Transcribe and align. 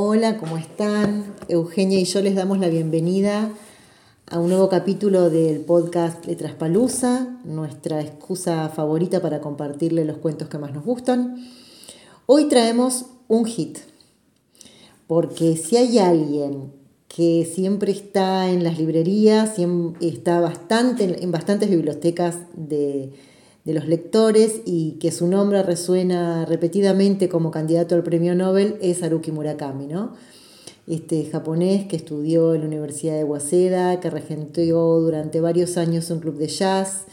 Hola, 0.00 0.36
¿cómo 0.36 0.58
están? 0.58 1.34
Eugenia 1.48 1.98
y 1.98 2.04
yo 2.04 2.22
les 2.22 2.36
damos 2.36 2.60
la 2.60 2.68
bienvenida 2.68 3.50
a 4.30 4.38
un 4.38 4.48
nuevo 4.48 4.68
capítulo 4.68 5.28
del 5.28 5.58
podcast 5.62 6.24
Letras 6.24 6.52
Palusa, 6.52 7.36
nuestra 7.42 8.00
excusa 8.00 8.68
favorita 8.68 9.20
para 9.20 9.40
compartirle 9.40 10.04
los 10.04 10.18
cuentos 10.18 10.48
que 10.48 10.56
más 10.56 10.72
nos 10.72 10.84
gustan. 10.84 11.44
Hoy 12.26 12.44
traemos 12.44 13.06
un 13.26 13.44
hit, 13.44 13.78
porque 15.08 15.56
si 15.56 15.76
hay 15.76 15.98
alguien 15.98 16.72
que 17.08 17.44
siempre 17.52 17.90
está 17.90 18.48
en 18.50 18.62
las 18.62 18.78
librerías, 18.78 19.54
está 20.00 20.38
bastante, 20.38 21.24
en 21.24 21.32
bastantes 21.32 21.70
bibliotecas 21.70 22.36
de, 22.54 23.14
de 23.68 23.74
los 23.74 23.86
lectores 23.86 24.62
y 24.64 24.92
que 24.92 25.12
su 25.12 25.26
nombre 25.26 25.62
resuena 25.62 26.46
repetidamente 26.46 27.28
como 27.28 27.50
candidato 27.50 27.94
al 27.94 28.02
premio 28.02 28.34
Nobel 28.34 28.78
es 28.80 29.02
Haruki 29.02 29.30
Murakami, 29.30 29.86
¿no? 29.86 30.14
Este 30.86 31.26
japonés 31.26 31.86
que 31.86 31.96
estudió 31.96 32.54
en 32.54 32.62
la 32.62 32.66
Universidad 32.66 33.16
de 33.16 33.24
Waseda, 33.24 34.00
que 34.00 34.08
regentó 34.08 34.62
durante 34.62 35.42
varios 35.42 35.76
años 35.76 36.10
un 36.10 36.20
club 36.20 36.38
de 36.38 36.48
jazz. 36.48 37.04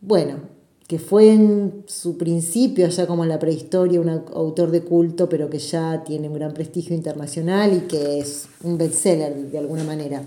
bueno, 0.00 0.40
que 0.88 0.98
fue 0.98 1.30
en 1.30 1.84
su 1.86 2.16
principio, 2.16 2.86
allá 2.86 3.06
como 3.06 3.22
en 3.22 3.28
la 3.28 3.38
prehistoria, 3.38 4.00
un 4.00 4.08
autor 4.08 4.70
de 4.70 4.80
culto, 4.80 5.28
pero 5.28 5.50
que 5.50 5.58
ya 5.58 6.04
tiene 6.04 6.28
un 6.28 6.36
gran 6.36 6.54
prestigio 6.54 6.96
internacional 6.96 7.74
y 7.74 7.80
que 7.80 8.18
es 8.18 8.48
un 8.64 8.78
bestseller 8.78 9.50
de 9.50 9.58
alguna 9.58 9.84
manera. 9.84 10.22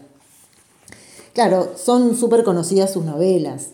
Claro, 1.33 1.71
son 1.75 2.15
súper 2.15 2.43
conocidas 2.43 2.93
sus 2.93 3.03
novelas, 3.03 3.69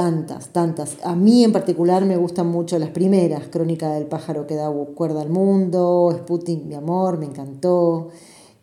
Tantas, 0.00 0.48
tantas. 0.48 0.96
A 1.04 1.14
mí 1.14 1.44
en 1.44 1.52
particular 1.52 2.06
me 2.06 2.16
gustan 2.16 2.46
mucho 2.46 2.78
las 2.78 2.88
primeras, 2.88 3.48
Crónica 3.48 3.92
del 3.92 4.06
pájaro 4.06 4.46
que 4.46 4.54
da 4.54 4.70
cuerda 4.94 5.20
al 5.20 5.28
mundo, 5.28 6.10
Sputnik, 6.20 6.64
mi 6.64 6.74
amor, 6.74 7.18
me 7.18 7.26
encantó, 7.26 8.08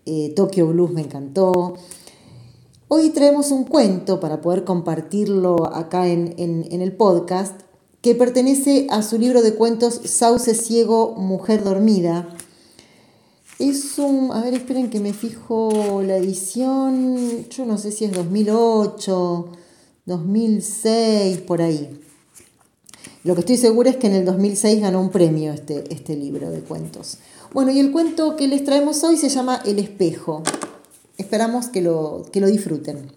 eh, 0.08 0.34
Tokyo 0.36 0.66
Blues 0.66 0.90
me 0.90 1.02
encantó. 1.02 1.76
Hoy 2.88 3.12
traemos 3.12 3.52
un 3.52 3.66
cuento 3.66 4.20
para 4.20 4.42
poder 4.42 4.64
compartirlo 4.64 5.68
acá 5.72 6.08
en, 6.08 6.34
en 6.40 6.82
el 6.82 6.94
podcast 6.94 7.62
que 8.02 8.16
pertenece 8.16 8.88
a 8.90 9.04
su 9.04 9.20
libro 9.20 9.44
de 9.44 9.54
cuentos 9.54 10.02
Sauce 10.06 10.56
Ciego, 10.56 11.14
Mujer 11.18 11.64
Dormida. 11.64 12.30
Es 13.60 14.00
un, 14.00 14.32
a 14.32 14.42
ver, 14.42 14.56
esperen 14.56 14.90
que 14.90 15.00
me 15.00 15.14
fijo 15.14 16.02
la 16.04 16.18
edición, 16.18 17.48
yo 17.48 17.68
no 17.68 17.78
sé 17.78 17.92
si 17.92 18.06
es 18.06 18.12
2008 18.12 19.67
2006, 20.08 21.40
por 21.40 21.62
ahí. 21.62 22.00
Lo 23.26 23.36
que 23.36 23.42
estoy 23.42 23.58
segura 23.58 23.90
es 23.90 23.98
que 23.98 24.08
en 24.08 24.14
el 24.14 24.26
2006 24.26 24.82
ganó 24.82 25.02
un 25.02 25.10
premio 25.10 25.52
este, 25.52 25.84
este 25.94 26.16
libro 26.16 26.50
de 26.50 26.62
cuentos. 26.62 27.18
Bueno, 27.54 27.72
y 27.72 27.80
el 27.80 27.92
cuento 27.92 28.38
que 28.38 28.48
les 28.48 28.64
traemos 28.64 29.04
hoy 29.04 29.18
se 29.18 29.28
llama 29.28 29.62
El 29.66 29.80
espejo. 29.80 30.44
Esperamos 31.18 31.68
que 31.68 31.82
lo, 31.82 32.26
que 32.32 32.40
lo 32.40 32.48
disfruten. 32.48 33.12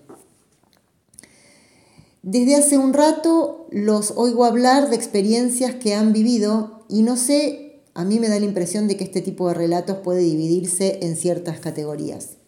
Desde 2.23 2.57
hace 2.57 2.77
un 2.77 2.93
rato 2.93 3.69
los 3.71 4.13
oigo 4.17 4.45
hablar 4.45 4.91
de 4.91 4.97
experiencias 4.97 5.77
que 5.77 5.95
han 5.95 6.13
vivido 6.13 6.83
y 6.89 7.03
no 7.03 7.17
sé, 7.17 7.83
a 7.95 8.05
mí 8.05 8.19
me 8.19 8.29
da 8.29 8.41
la 8.41 8.47
impresión 8.47 8.89
de 8.89 8.97
que 8.97 9.05
este 9.05 9.21
tipo 9.21 9.47
de 9.47 9.55
relatos 9.55 9.99
puede 9.99 10.23
dividirse 10.23 10.99
en 11.03 11.15
ciertas 11.15 11.61
categorías. 11.61 12.40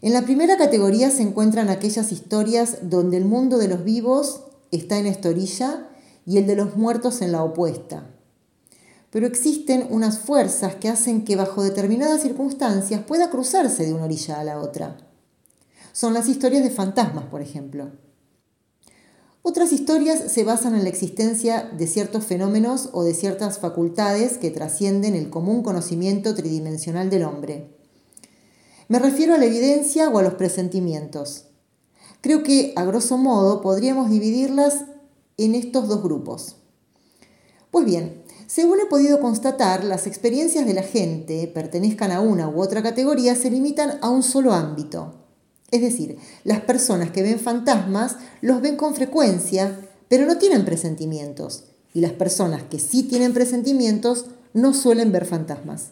En 0.00 0.12
la 0.12 0.22
primera 0.22 0.56
categoría 0.56 1.10
se 1.10 1.22
encuentran 1.22 1.68
aquellas 1.68 2.12
historias 2.12 2.78
donde 2.82 3.16
el 3.16 3.24
mundo 3.24 3.58
de 3.58 3.66
los 3.66 3.82
vivos 3.82 4.44
está 4.70 4.98
en 4.98 5.06
esta 5.06 5.28
orilla 5.28 5.88
y 6.24 6.38
el 6.38 6.46
de 6.46 6.54
los 6.54 6.76
muertos 6.76 7.20
en 7.20 7.32
la 7.32 7.42
opuesta. 7.42 8.14
Pero 9.10 9.26
existen 9.26 9.88
unas 9.90 10.20
fuerzas 10.20 10.76
que 10.76 10.88
hacen 10.88 11.24
que 11.24 11.34
bajo 11.34 11.64
determinadas 11.64 12.22
circunstancias 12.22 13.02
pueda 13.02 13.28
cruzarse 13.28 13.86
de 13.86 13.92
una 13.92 14.04
orilla 14.04 14.38
a 14.38 14.44
la 14.44 14.60
otra. 14.60 14.98
Son 15.92 16.14
las 16.14 16.28
historias 16.28 16.62
de 16.62 16.70
fantasmas, 16.70 17.24
por 17.24 17.42
ejemplo. 17.42 17.90
Otras 19.42 19.72
historias 19.72 20.30
se 20.30 20.44
basan 20.44 20.76
en 20.76 20.84
la 20.84 20.90
existencia 20.90 21.70
de 21.76 21.86
ciertos 21.88 22.24
fenómenos 22.24 22.90
o 22.92 23.02
de 23.02 23.14
ciertas 23.14 23.58
facultades 23.58 24.38
que 24.38 24.50
trascienden 24.50 25.16
el 25.16 25.30
común 25.30 25.62
conocimiento 25.64 26.36
tridimensional 26.36 27.10
del 27.10 27.24
hombre. 27.24 27.77
Me 28.88 28.98
refiero 28.98 29.34
a 29.34 29.38
la 29.38 29.44
evidencia 29.44 30.08
o 30.08 30.18
a 30.18 30.22
los 30.22 30.34
presentimientos. 30.34 31.44
Creo 32.22 32.42
que, 32.42 32.72
a 32.74 32.84
grosso 32.84 33.18
modo, 33.18 33.60
podríamos 33.60 34.08
dividirlas 34.08 34.84
en 35.36 35.54
estos 35.54 35.88
dos 35.88 36.02
grupos. 36.02 36.56
Pues 37.70 37.84
bien, 37.84 38.22
según 38.46 38.80
he 38.80 38.86
podido 38.86 39.20
constatar, 39.20 39.84
las 39.84 40.06
experiencias 40.06 40.64
de 40.64 40.72
la 40.72 40.82
gente, 40.82 41.46
pertenezcan 41.48 42.12
a 42.12 42.22
una 42.22 42.48
u 42.48 42.62
otra 42.62 42.82
categoría, 42.82 43.36
se 43.36 43.50
limitan 43.50 43.98
a 44.00 44.08
un 44.08 44.22
solo 44.22 44.54
ámbito. 44.54 45.16
Es 45.70 45.82
decir, 45.82 46.16
las 46.44 46.62
personas 46.62 47.10
que 47.10 47.22
ven 47.22 47.38
fantasmas 47.38 48.16
los 48.40 48.62
ven 48.62 48.76
con 48.76 48.94
frecuencia, 48.94 49.78
pero 50.08 50.24
no 50.24 50.38
tienen 50.38 50.64
presentimientos. 50.64 51.64
Y 51.92 52.00
las 52.00 52.12
personas 52.12 52.62
que 52.62 52.78
sí 52.78 53.02
tienen 53.02 53.34
presentimientos 53.34 54.26
no 54.54 54.72
suelen 54.72 55.12
ver 55.12 55.26
fantasmas. 55.26 55.88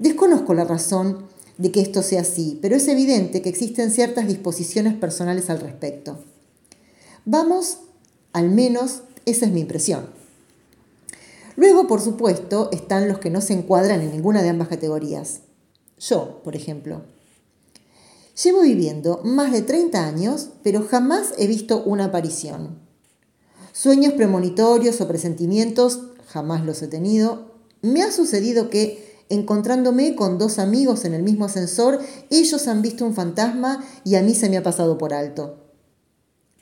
Desconozco 0.00 0.52
la 0.52 0.64
razón 0.64 1.26
de 1.58 1.72
que 1.72 1.80
esto 1.80 2.02
sea 2.02 2.20
así, 2.20 2.58
pero 2.60 2.76
es 2.76 2.86
evidente 2.88 3.42
que 3.42 3.48
existen 3.48 3.90
ciertas 3.90 4.28
disposiciones 4.28 4.94
personales 4.94 5.48
al 5.50 5.60
respecto. 5.60 6.18
Vamos, 7.24 7.78
al 8.32 8.50
menos 8.50 9.02
esa 9.24 9.46
es 9.46 9.52
mi 9.52 9.60
impresión. 9.60 10.08
Luego, 11.56 11.86
por 11.86 12.02
supuesto, 12.02 12.68
están 12.70 13.08
los 13.08 13.18
que 13.18 13.30
no 13.30 13.40
se 13.40 13.54
encuadran 13.54 14.02
en 14.02 14.12
ninguna 14.12 14.42
de 14.42 14.50
ambas 14.50 14.68
categorías. 14.68 15.40
Yo, 15.98 16.42
por 16.44 16.54
ejemplo. 16.54 17.02
Llevo 18.42 18.60
viviendo 18.60 19.22
más 19.24 19.50
de 19.52 19.62
30 19.62 20.06
años, 20.06 20.50
pero 20.62 20.86
jamás 20.86 21.32
he 21.38 21.46
visto 21.46 21.82
una 21.82 22.06
aparición. 22.06 22.78
Sueños 23.72 24.12
premonitorios 24.12 25.00
o 25.00 25.08
presentimientos, 25.08 26.00
jamás 26.26 26.64
los 26.64 26.82
he 26.82 26.88
tenido. 26.88 27.54
Me 27.80 28.02
ha 28.02 28.12
sucedido 28.12 28.68
que 28.68 29.05
Encontrándome 29.28 30.14
con 30.14 30.38
dos 30.38 30.58
amigos 30.58 31.04
en 31.04 31.14
el 31.14 31.22
mismo 31.22 31.46
ascensor, 31.46 32.00
ellos 32.30 32.68
han 32.68 32.82
visto 32.82 33.04
un 33.04 33.14
fantasma 33.14 33.84
y 34.04 34.14
a 34.14 34.22
mí 34.22 34.34
se 34.34 34.48
me 34.48 34.56
ha 34.56 34.62
pasado 34.62 34.98
por 34.98 35.12
alto. 35.12 35.64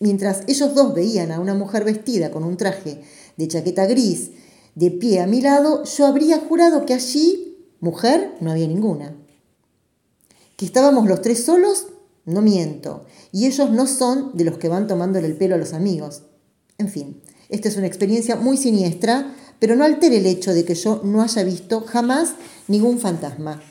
Mientras 0.01 0.43
ellos 0.47 0.75
dos 0.75 0.95
veían 0.95 1.31
a 1.31 1.41
una 1.41 1.55
mujer 1.55 1.85
vestida 1.85 2.31
con 2.31 2.43
un 2.45 2.57
traje 2.57 3.03
de 3.37 3.49
chaqueta 3.49 3.87
gris 3.87 4.31
de 4.75 4.91
pie 4.91 5.21
a 5.21 5.27
mi 5.27 5.41
lado, 5.41 5.85
yo 5.85 6.07
habría 6.07 6.39
jurado 6.39 6.85
que 6.85 6.95
allí, 6.95 7.57
mujer, 7.81 8.35
no 8.41 8.51
había 8.51 8.67
ninguna. 8.67 9.17
Que 10.57 10.67
estábamos 10.67 11.07
los 11.07 11.23
tres 11.23 11.45
solos, 11.45 11.87
no 12.25 12.43
miento, 12.43 13.05
y 13.31 13.47
ellos 13.47 13.71
no 13.71 13.87
son 13.87 14.37
de 14.37 14.45
los 14.45 14.59
que 14.59 14.69
van 14.69 14.87
tomándole 14.87 15.27
el 15.27 15.37
pelo 15.37 15.55
a 15.55 15.59
los 15.59 15.75
amigos. 15.75 16.23
En 16.79 16.89
fin, 16.89 17.21
esta 17.49 17.69
es 17.69 17.77
una 17.77 17.87
experiencia 17.87 18.37
muy 18.37 18.57
siniestra, 18.57 19.35
pero 19.65 19.77
no 19.77 19.85
altere 19.85 20.19
el 20.19 20.27
hecho 20.27 20.53
de 20.53 20.63
que 20.67 20.75
yo 20.75 21.01
no 21.05 21.23
haya 21.23 21.43
visto 21.43 21.81
jamás 21.87 22.35
ningún 22.69 22.99
fantasma. 22.99 23.63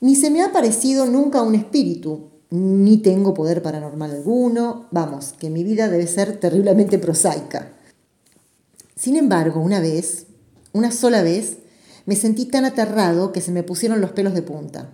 Ni 0.00 0.16
se 0.16 0.32
me 0.32 0.42
ha 0.42 0.50
parecido 0.50 1.06
nunca 1.06 1.42
un 1.42 1.54
espíritu, 1.54 2.30
ni 2.50 2.96
tengo 2.96 3.34
poder 3.34 3.62
paranormal 3.62 4.10
alguno, 4.10 4.88
vamos, 4.90 5.32
que 5.38 5.48
mi 5.48 5.62
vida 5.62 5.88
debe 5.88 6.08
ser 6.08 6.40
terriblemente 6.40 6.98
prosaica. 6.98 7.72
Sin 8.96 9.14
embargo, 9.14 9.60
una 9.60 9.78
vez, 9.78 10.26
una 10.72 10.90
sola 10.90 11.22
vez, 11.22 11.58
me 12.04 12.16
sentí 12.16 12.44
tan 12.46 12.64
aterrado 12.64 13.30
que 13.30 13.42
se 13.42 13.52
me 13.52 13.62
pusieron 13.62 14.00
los 14.00 14.10
pelos 14.10 14.34
de 14.34 14.42
punta. 14.42 14.90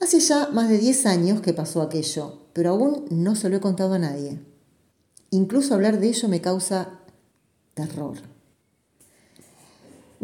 Hace 0.00 0.18
ya 0.18 0.48
más 0.48 0.68
de 0.68 0.78
10 0.78 1.06
años 1.06 1.40
que 1.42 1.54
pasó 1.54 1.80
aquello, 1.80 2.40
pero 2.52 2.70
aún 2.70 3.04
no 3.08 3.36
se 3.36 3.48
lo 3.50 3.56
he 3.56 3.60
contado 3.60 3.94
a 3.94 4.00
nadie. 4.00 4.40
Incluso 5.30 5.74
hablar 5.74 6.00
de 6.00 6.08
ello 6.08 6.28
me 6.28 6.40
causa 6.40 6.98
terror. 7.74 8.33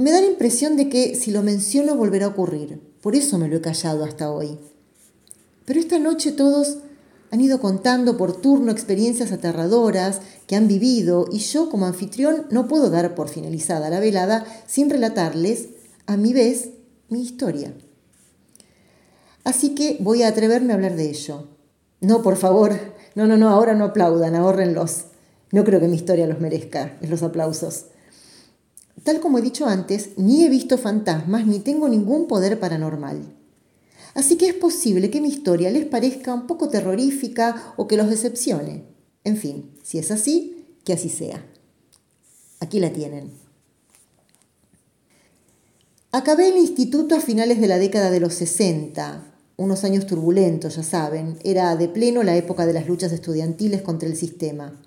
Me 0.00 0.12
da 0.12 0.22
la 0.22 0.28
impresión 0.28 0.78
de 0.78 0.88
que 0.88 1.14
si 1.14 1.30
lo 1.30 1.42
menciono 1.42 1.94
volverá 1.94 2.24
a 2.24 2.30
ocurrir. 2.30 2.80
Por 3.02 3.14
eso 3.14 3.36
me 3.36 3.48
lo 3.48 3.56
he 3.56 3.60
callado 3.60 4.02
hasta 4.02 4.30
hoy. 4.30 4.58
Pero 5.66 5.78
esta 5.78 5.98
noche 5.98 6.32
todos 6.32 6.78
han 7.30 7.42
ido 7.42 7.60
contando 7.60 8.16
por 8.16 8.40
turno 8.40 8.72
experiencias 8.72 9.30
aterradoras 9.30 10.20
que 10.46 10.56
han 10.56 10.68
vivido 10.68 11.26
y 11.30 11.40
yo 11.40 11.68
como 11.68 11.84
anfitrión 11.84 12.46
no 12.50 12.66
puedo 12.66 12.88
dar 12.88 13.14
por 13.14 13.28
finalizada 13.28 13.90
la 13.90 14.00
velada 14.00 14.46
sin 14.66 14.88
relatarles, 14.88 15.68
a 16.06 16.16
mi 16.16 16.32
vez, 16.32 16.70
mi 17.10 17.20
historia. 17.20 17.74
Así 19.44 19.74
que 19.74 19.98
voy 20.00 20.22
a 20.22 20.28
atreverme 20.28 20.72
a 20.72 20.76
hablar 20.76 20.96
de 20.96 21.10
ello. 21.10 21.48
No, 22.00 22.22
por 22.22 22.38
favor, 22.38 22.72
no, 23.14 23.26
no, 23.26 23.36
no, 23.36 23.50
ahora 23.50 23.74
no 23.74 23.84
aplaudan, 23.84 24.34
ahórrenlos. 24.34 25.04
No 25.52 25.62
creo 25.62 25.78
que 25.78 25.88
mi 25.88 25.96
historia 25.96 26.26
los 26.26 26.40
merezca, 26.40 26.96
los 27.02 27.22
aplausos. 27.22 27.84
Tal 29.04 29.20
como 29.20 29.38
he 29.38 29.42
dicho 29.42 29.66
antes, 29.66 30.10
ni 30.16 30.44
he 30.44 30.48
visto 30.48 30.78
fantasmas 30.78 31.46
ni 31.46 31.58
tengo 31.60 31.88
ningún 31.88 32.26
poder 32.26 32.60
paranormal. 32.60 33.34
Así 34.14 34.36
que 34.36 34.48
es 34.48 34.54
posible 34.54 35.10
que 35.10 35.20
mi 35.20 35.28
historia 35.28 35.70
les 35.70 35.86
parezca 35.86 36.34
un 36.34 36.46
poco 36.46 36.68
terrorífica 36.68 37.74
o 37.76 37.86
que 37.86 37.96
los 37.96 38.10
decepcione. 38.10 38.84
En 39.24 39.36
fin, 39.36 39.70
si 39.82 39.98
es 39.98 40.10
así, 40.10 40.66
que 40.84 40.92
así 40.92 41.08
sea. 41.08 41.44
Aquí 42.58 42.80
la 42.80 42.92
tienen. 42.92 43.30
Acabé 46.12 46.48
el 46.48 46.56
instituto 46.56 47.14
a 47.14 47.20
finales 47.20 47.60
de 47.60 47.68
la 47.68 47.78
década 47.78 48.10
de 48.10 48.18
los 48.18 48.34
60, 48.34 49.32
unos 49.56 49.84
años 49.84 50.06
turbulentos, 50.06 50.76
ya 50.76 50.82
saben. 50.82 51.38
Era 51.44 51.76
de 51.76 51.88
pleno 51.88 52.22
la 52.22 52.36
época 52.36 52.66
de 52.66 52.72
las 52.72 52.88
luchas 52.88 53.12
estudiantiles 53.12 53.82
contra 53.82 54.08
el 54.08 54.16
sistema. 54.16 54.82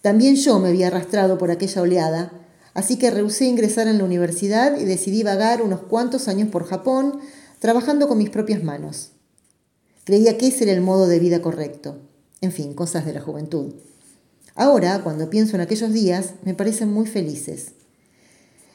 También 0.00 0.36
yo 0.36 0.58
me 0.58 0.68
había 0.68 0.86
arrastrado 0.86 1.36
por 1.36 1.50
aquella 1.50 1.82
oleada, 1.82 2.37
así 2.74 2.96
que 2.96 3.10
rehusé 3.10 3.46
ingresar 3.46 3.88
en 3.88 3.98
la 3.98 4.04
universidad 4.04 4.78
y 4.78 4.84
decidí 4.84 5.22
vagar 5.22 5.62
unos 5.62 5.80
cuantos 5.80 6.28
años 6.28 6.48
por 6.48 6.64
Japón, 6.64 7.20
trabajando 7.58 8.08
con 8.08 8.18
mis 8.18 8.30
propias 8.30 8.62
manos. 8.62 9.10
Creía 10.04 10.38
que 10.38 10.48
ese 10.48 10.64
era 10.64 10.72
el 10.72 10.80
modo 10.80 11.06
de 11.06 11.18
vida 11.18 11.42
correcto. 11.42 11.98
En 12.40 12.52
fin, 12.52 12.74
cosas 12.74 13.04
de 13.04 13.12
la 13.12 13.20
juventud. 13.20 13.74
Ahora, 14.54 15.02
cuando 15.02 15.30
pienso 15.30 15.56
en 15.56 15.60
aquellos 15.60 15.92
días, 15.92 16.34
me 16.44 16.54
parecen 16.54 16.92
muy 16.92 17.06
felices. 17.06 17.72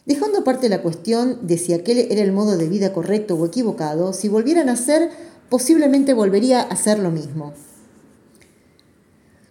Dejando 0.05 0.39
aparte 0.39 0.69
la 0.69 0.81
cuestión 0.81 1.47
de 1.47 1.57
si 1.57 1.73
aquel 1.73 1.99
era 2.11 2.21
el 2.21 2.33
modo 2.33 2.57
de 2.57 2.67
vida 2.67 2.93
correcto 2.93 3.35
o 3.35 3.45
equivocado, 3.45 4.13
si 4.13 4.27
volvieran 4.27 4.69
a 4.69 4.75
ser, 4.75 5.09
posiblemente 5.49 6.13
volvería 6.13 6.61
a 6.61 6.65
hacer 6.65 6.99
lo 6.99 7.09
mismo. 7.09 7.53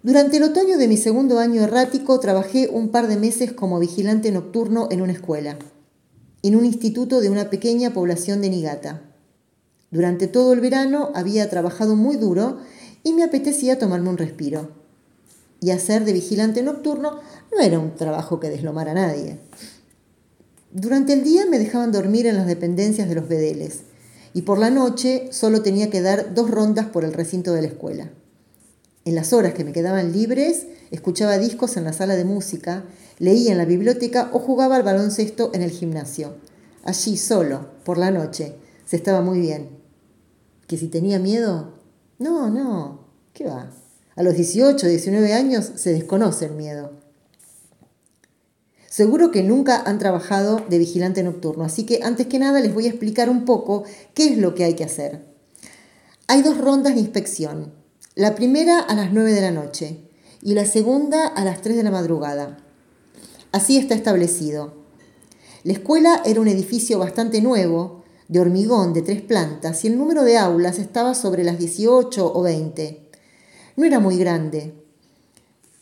Durante 0.03 0.39
el 0.39 0.43
otoño 0.43 0.79
de 0.79 0.89
mi 0.89 0.97
segundo 0.97 1.39
año 1.39 1.63
errático 1.63 2.19
trabajé 2.19 2.69
un 2.69 2.89
par 2.89 3.07
de 3.07 3.17
meses 3.17 3.53
como 3.53 3.79
vigilante 3.79 4.33
nocturno 4.33 4.89
en 4.91 5.01
una 5.01 5.13
escuela, 5.13 5.59
en 6.43 6.57
un 6.57 6.65
instituto 6.65 7.21
de 7.21 7.31
una 7.31 7.51
pequeña 7.51 7.93
población 7.93 8.41
de 8.41 8.51
Nigata. 8.51 9.03
Durante 9.93 10.27
todo 10.27 10.55
el 10.55 10.61
verano 10.61 11.13
había 11.15 11.49
trabajado 11.49 11.95
muy 11.95 12.17
duro 12.17 12.59
y 13.05 13.13
me 13.13 13.23
apetecía 13.23 13.79
tomarme 13.79 14.09
un 14.09 14.19
respiro. 14.19 14.73
Y 15.61 15.71
hacer 15.71 16.05
de 16.05 16.15
vigilante 16.15 16.65
nocturno 16.65 17.21
no 17.57 17.63
era 17.63 17.79
un 17.79 17.95
trabajo 17.95 18.41
que 18.41 18.51
deslomara 18.51 18.91
a 18.91 18.95
nadie. 18.95 19.39
Durante 20.73 21.13
el 21.13 21.23
día 21.23 21.47
me 21.47 21.61
dejaban 21.61 21.93
dormir 21.93 22.27
en 22.27 22.35
las 22.35 22.49
dependencias 22.49 23.09
de 23.09 23.15
los 23.15 23.29
bedeles 23.29 23.83
y 24.35 24.43
por 24.43 24.59
la 24.59 24.71
noche 24.71 25.29
solo 25.31 25.63
tenía 25.63 25.91
que 25.91 26.03
dar 26.03 26.35
dos 26.35 26.51
rondas 26.51 26.87
por 26.87 27.05
el 27.05 27.13
recinto 27.13 27.53
de 27.53 27.63
la 27.63 27.69
escuela. 27.69 28.11
En 29.05 29.15
las 29.17 29.33
horas 29.33 29.55
que 29.55 29.65
me 29.65 29.73
quedaban 29.73 30.13
libres, 30.13 30.67
escuchaba 30.91 31.39
discos 31.39 31.77
en 31.77 31.85
la 31.85 31.93
sala 31.93 32.15
de 32.15 32.25
música, 32.25 32.85
leía 33.19 33.53
en 33.53 33.59
la 33.59 33.65
biblioteca 33.65 34.31
o 34.33 34.39
jugaba 34.39 34.77
al 34.77 34.85
baloncesto 34.85 35.51
en 35.55 35.63
el 35.63 35.71
gimnasio. 35.71 36.37
Allí 36.85 37.17
solo, 37.17 37.71
por 37.85 37.99
la 37.99 38.11
noche, 38.11 38.55
se 38.85 38.97
estaba 38.97 39.21
muy 39.21 39.41
bien. 39.41 39.71
¿Que 40.69 40.77
si 40.77 40.87
tenía 40.89 41.19
miedo? 41.19 41.75
No, 42.19 42.49
no, 42.49 43.09
¿qué 43.33 43.45
va? 43.45 43.71
A 44.15 44.23
los 44.23 44.35
18, 44.35 44.87
19 44.87 45.33
años 45.33 45.73
se 45.75 45.93
desconoce 45.93 46.47
el 46.47 46.53
miedo. 46.53 46.93
Seguro 48.89 49.31
que 49.31 49.43
nunca 49.43 49.83
han 49.85 49.99
trabajado 49.99 50.63
de 50.69 50.79
vigilante 50.79 51.23
nocturno, 51.23 51.65
así 51.65 51.87
que 51.87 52.01
antes 52.03 52.27
que 52.27 52.39
nada 52.39 52.61
les 52.61 52.75
voy 52.75 52.85
a 52.85 52.91
explicar 52.91 53.31
un 53.31 53.47
poco 53.47 53.85
qué 54.15 54.29
es 54.29 54.39
lo 54.39 54.55
que 54.55 54.65
hay 54.65 54.75
que 54.75 54.85
hacer. 54.85 55.25
Hay 56.29 56.43
dos 56.43 56.59
rondas 56.59 56.95
de 56.95 57.01
inspección. 57.01 57.82
La 58.15 58.35
primera 58.35 58.79
a 58.79 58.95
las 58.95 59.11
9 59.11 59.33
de 59.33 59.41
la 59.41 59.53
noche 59.53 60.11
y 60.43 60.53
la 60.53 60.67
segunda 60.67 61.27
a 61.29 61.47
las 61.47 61.63
3 61.63 61.77
de 61.77 61.83
la 61.83 61.91
madrugada. 61.91 62.59
Así 63.53 63.79
está 63.79 63.95
establecido. 63.95 64.75
La 65.65 65.73
escuela 65.73 66.21
era 66.27 66.43
un 66.43 66.49
edificio 66.49 66.99
bastante 66.99 67.41
nuevo, 67.41 68.05
de 68.29 68.41
hormigón 68.41 68.93
de 68.93 69.01
tres 69.01 69.23
plantas, 69.23 69.83
y 69.85 69.89
el 69.89 69.97
número 69.97 70.25
de 70.25 70.37
aulas 70.37 70.79
estaba 70.79 71.15
sobre 71.15 71.43
las 71.43 71.59
18 71.59 72.35
o 72.35 72.43
20. 72.43 73.09
No 73.77 73.87
era 73.87 73.99
muy 73.99 74.19
grande. 74.19 74.75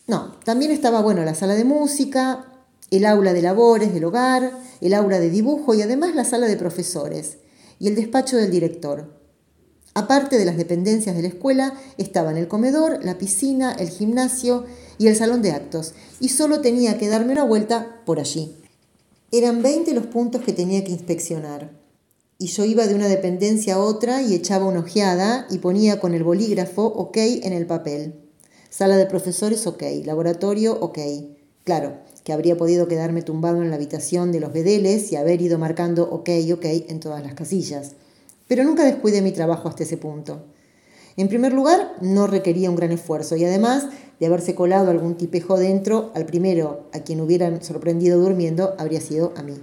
No, 0.06 0.37
también 0.44 0.71
estaba, 0.71 1.03
bueno, 1.03 1.25
la 1.25 1.35
sala 1.35 1.56
de 1.56 1.65
música, 1.65 2.44
el 2.93 3.06
aula 3.06 3.32
de 3.32 3.43
labores 3.43 3.93
del 3.93 4.05
hogar, 4.05 4.53
el 4.81 4.94
aula 4.94 5.19
de 5.19 5.31
dibujo 5.31 5.75
y 5.75 5.82
además 5.82 6.15
la 6.15 6.25
sala 6.25 6.47
de 6.47 6.56
profesores 6.56 7.38
y 7.81 7.88
el 7.88 7.97
despacho 7.97 8.37
del 8.37 8.53
director. 8.53 9.19
Aparte 9.94 10.38
de 10.38 10.44
las 10.44 10.56
dependencias 10.56 11.16
de 11.16 11.22
la 11.22 11.28
escuela, 11.28 11.75
estaban 11.98 12.37
el 12.37 12.48
comedor, 12.48 13.04
la 13.04 13.19
piscina, 13.19 13.72
el 13.72 13.88
gimnasio 13.88 14.64
y 14.98 15.08
el 15.08 15.16
salón 15.16 15.42
de 15.42 15.52
actos, 15.52 15.94
y 16.20 16.28
solo 16.28 16.60
tenía 16.60 16.98
que 16.98 17.08
darme 17.08 17.32
una 17.32 17.44
vuelta 17.44 18.00
por 18.06 18.20
allí. 18.20 18.56
Eran 19.32 19.62
20 19.62 19.92
los 19.94 20.06
puntos 20.06 20.42
que 20.42 20.52
tenía 20.52 20.84
que 20.84 20.92
inspeccionar, 20.92 21.70
y 22.42 22.46
yo 22.46 22.64
iba 22.64 22.87
de 22.87 22.94
una 22.94 23.06
dependencia 23.06 23.75
a 23.75 23.78
otra 23.78 24.22
y 24.22 24.32
echaba 24.32 24.64
una 24.64 24.81
ojeada 24.81 25.46
y 25.50 25.58
ponía 25.58 26.00
con 26.00 26.14
el 26.14 26.25
bolígrafo 26.25 26.86
OK 26.86 27.19
en 27.19 27.52
el 27.52 27.66
papel. 27.66 28.14
Sala 28.70 28.96
de 28.96 29.04
profesores 29.04 29.66
OK, 29.66 29.82
laboratorio 30.06 30.72
OK. 30.81 30.98
Claro, 31.64 31.98
que 32.25 32.32
habría 32.32 32.56
podido 32.56 32.88
quedarme 32.88 33.20
tumbado 33.20 33.60
en 33.60 33.69
la 33.69 33.76
habitación 33.76 34.32
de 34.32 34.40
los 34.40 34.54
bedeles 34.54 35.12
y 35.12 35.16
haber 35.16 35.43
ido 35.43 35.58
marcando 35.58 36.04
ok, 36.04 36.31
ok 36.54 36.64
en 36.88 37.00
todas 37.00 37.22
las 37.22 37.34
casillas. 37.34 37.90
Pero 38.50 38.64
nunca 38.64 38.82
descuidé 38.82 39.23
mi 39.23 39.31
trabajo 39.31 39.69
hasta 39.69 39.85
ese 39.85 39.97
punto. 39.97 40.43
En 41.17 41.29
primer 41.29 41.52
lugar, 41.52 41.93
no 42.00 42.26
requería 42.26 42.69
un 42.69 42.75
gran 42.75 42.91
esfuerzo 42.91 43.37
y 43.37 43.44
además 43.44 43.87
de 44.19 44.26
haberse 44.26 44.56
colado 44.56 44.91
algún 44.91 45.14
tipejo 45.14 45.56
dentro, 45.56 46.11
al 46.17 46.26
primero 46.26 46.88
a 46.93 46.99
quien 46.99 47.20
hubieran 47.20 47.62
sorprendido 47.62 48.19
durmiendo 48.19 48.75
habría 48.76 49.00
sido 49.00 49.32
a 49.37 49.44
mí. 49.44 49.55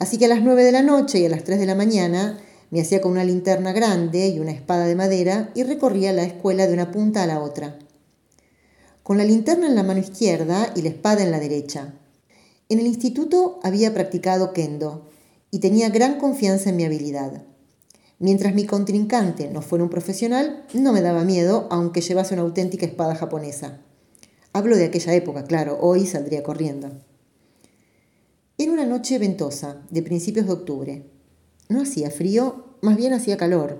Así 0.00 0.18
que 0.18 0.24
a 0.24 0.28
las 0.28 0.42
nueve 0.42 0.64
de 0.64 0.72
la 0.72 0.82
noche 0.82 1.20
y 1.20 1.26
a 1.26 1.28
las 1.28 1.44
tres 1.44 1.60
de 1.60 1.66
la 1.66 1.76
mañana 1.76 2.40
me 2.72 2.80
hacía 2.80 3.00
con 3.00 3.12
una 3.12 3.22
linterna 3.22 3.72
grande 3.72 4.26
y 4.26 4.40
una 4.40 4.50
espada 4.50 4.84
de 4.86 4.96
madera 4.96 5.52
y 5.54 5.62
recorría 5.62 6.12
la 6.12 6.24
escuela 6.24 6.66
de 6.66 6.72
una 6.72 6.90
punta 6.90 7.22
a 7.22 7.28
la 7.28 7.38
otra 7.38 7.78
con 9.04 9.18
la 9.18 9.24
linterna 9.24 9.68
en 9.68 9.76
la 9.76 9.84
mano 9.84 10.00
izquierda 10.00 10.72
y 10.74 10.82
la 10.82 10.88
espada 10.88 11.22
en 11.22 11.30
la 11.30 11.38
derecha. 11.38 11.94
En 12.70 12.80
el 12.80 12.86
instituto 12.86 13.60
había 13.62 13.92
practicado 13.92 14.52
kendo 14.54 15.13
y 15.54 15.60
tenía 15.60 15.88
gran 15.88 16.18
confianza 16.18 16.70
en 16.70 16.76
mi 16.76 16.84
habilidad. 16.84 17.44
Mientras 18.18 18.56
mi 18.56 18.66
contrincante 18.66 19.48
no 19.52 19.62
fuera 19.62 19.84
un 19.84 19.88
profesional, 19.88 20.66
no 20.74 20.92
me 20.92 21.00
daba 21.00 21.22
miedo, 21.22 21.68
aunque 21.70 22.00
llevase 22.00 22.34
una 22.34 22.42
auténtica 22.42 22.84
espada 22.86 23.14
japonesa. 23.14 23.78
Hablo 24.52 24.76
de 24.76 24.86
aquella 24.86 25.14
época, 25.14 25.44
claro, 25.44 25.78
hoy 25.80 26.08
saldría 26.08 26.42
corriendo. 26.42 26.90
Era 28.58 28.72
una 28.72 28.84
noche 28.84 29.16
ventosa, 29.20 29.80
de 29.90 30.02
principios 30.02 30.46
de 30.46 30.52
octubre. 30.54 31.06
No 31.68 31.82
hacía 31.82 32.10
frío, 32.10 32.74
más 32.80 32.96
bien 32.96 33.12
hacía 33.12 33.36
calor. 33.36 33.78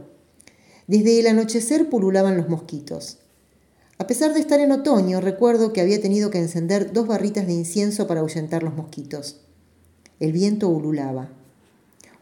Desde 0.86 1.18
el 1.18 1.26
anochecer 1.26 1.88
pululaban 1.88 2.36
los 2.36 2.48
mosquitos. 2.48 3.18
A 3.98 4.06
pesar 4.06 4.32
de 4.32 4.38
estar 4.38 4.60
en 4.60 4.70
otoño, 4.70 5.20
recuerdo 5.20 5.72
que 5.72 5.80
había 5.80 6.00
tenido 6.00 6.30
que 6.30 6.38
encender 6.38 6.92
dos 6.92 7.08
barritas 7.08 7.48
de 7.48 7.54
incienso 7.54 8.06
para 8.06 8.20
ahuyentar 8.20 8.62
los 8.62 8.76
mosquitos. 8.76 9.40
El 10.20 10.30
viento 10.30 10.68
ululaba. 10.68 11.32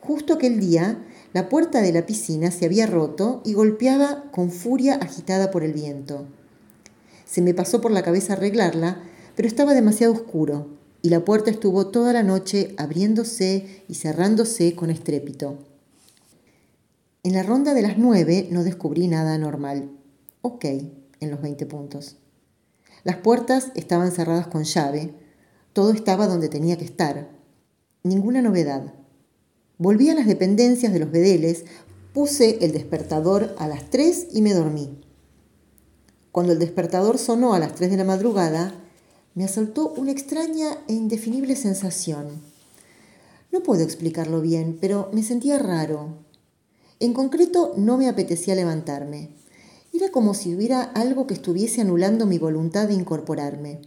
Justo 0.05 0.35
aquel 0.35 0.59
día, 0.59 0.99
la 1.33 1.49
puerta 1.49 1.81
de 1.81 1.93
la 1.93 2.07
piscina 2.07 2.51
se 2.51 2.65
había 2.65 2.87
roto 2.87 3.41
y 3.45 3.55
golpeaba 3.55 4.25
con 4.33 4.51
furia 4.51 4.97
agitada 4.97 5.53
por 5.53 5.63
el 5.63 5.73
viento. 5.73 6.27
Se 7.25 7.41
me 7.41 7.55
pasó 7.55 7.81
por 7.81 7.93
la 7.93 8.03
cabeza 8.03 8.33
arreglarla, 8.33 9.01
pero 9.37 9.47
estaba 9.47 9.75
demasiado 9.75 10.13
oscuro 10.13 10.67
y 11.03 11.11
la 11.11 11.25
puerta 11.25 11.53
estuvo 11.53 11.87
toda 11.87 12.13
la 12.13 12.25
noche 12.25 12.75
abriéndose 12.79 13.85
y 13.87 13.95
cerrándose 13.95 14.75
con 14.75 14.91
estrépito. 14.91 15.59
En 17.23 17.35
la 17.35 17.45
ronda 17.45 17.73
de 17.73 17.83
las 17.83 17.97
nueve 17.97 18.49
no 18.51 18.65
descubrí 18.65 19.07
nada 19.07 19.35
anormal. 19.35 19.89
Ok, 20.43 20.65
en 20.65 21.31
los 21.31 21.41
20 21.41 21.65
puntos. 21.67 22.17
Las 23.05 23.19
puertas 23.19 23.71
estaban 23.77 24.11
cerradas 24.11 24.49
con 24.49 24.65
llave, 24.65 25.15
todo 25.73 25.93
estaba 25.93 26.27
donde 26.27 26.49
tenía 26.49 26.77
que 26.77 26.85
estar. 26.85 27.31
Ninguna 28.03 28.43
novedad. 28.43 28.95
Volví 29.83 30.11
a 30.11 30.15
las 30.15 30.29
dependencias 30.29 30.93
de 30.93 31.01
los 31.01 31.11
bedeles, 31.11 31.65
puse 32.15 32.65
el 32.65 32.71
despertador 32.71 33.53
a 33.59 33.67
las 33.67 33.91
3 33.91 34.29
y 34.33 34.41
me 34.41 34.55
dormí. 34.55 35.01
Cuando 36.31 36.53
el 36.53 36.61
despertador 36.61 37.19
sonó 37.19 37.53
a 37.53 37.59
las 37.59 37.75
3 37.75 37.91
de 37.91 37.97
la 37.97 38.05
madrugada, 38.05 38.73
me 39.35 39.43
asaltó 39.43 39.93
una 39.97 40.13
extraña 40.13 40.79
e 40.87 40.93
indefinible 40.93 41.57
sensación. 41.57 42.29
No 43.51 43.65
puedo 43.65 43.83
explicarlo 43.83 44.41
bien, 44.41 44.79
pero 44.81 45.11
me 45.13 45.25
sentía 45.25 45.59
raro. 45.59 46.11
En 47.01 47.13
concreto, 47.13 47.75
no 47.77 47.99
me 47.99 48.09
apetecía 48.09 48.55
levantarme. 48.55 49.31
Era 49.93 50.13
como 50.13 50.35
si 50.35 50.55
hubiera 50.55 50.83
algo 50.83 51.27
que 51.27 51.35
estuviese 51.35 51.81
anulando 51.81 52.25
mi 52.25 52.39
voluntad 52.39 52.87
de 52.87 52.95
incorporarme. 52.95 53.81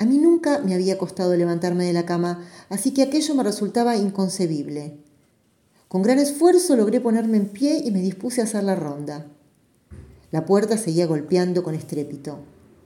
A 0.00 0.06
mí 0.06 0.16
nunca 0.16 0.60
me 0.60 0.74
había 0.74 0.96
costado 0.96 1.36
levantarme 1.36 1.84
de 1.84 1.92
la 1.92 2.06
cama, 2.06 2.48
así 2.70 2.92
que 2.92 3.02
aquello 3.02 3.34
me 3.34 3.42
resultaba 3.42 3.98
inconcebible. 3.98 4.96
Con 5.88 6.00
gran 6.00 6.18
esfuerzo 6.18 6.74
logré 6.74 7.02
ponerme 7.02 7.36
en 7.36 7.48
pie 7.48 7.82
y 7.84 7.90
me 7.90 8.00
dispuse 8.00 8.40
a 8.40 8.44
hacer 8.44 8.64
la 8.64 8.74
ronda. 8.74 9.26
La 10.30 10.46
puerta 10.46 10.78
seguía 10.78 11.06
golpeando 11.06 11.62
con 11.62 11.74
estrépito. 11.74 12.38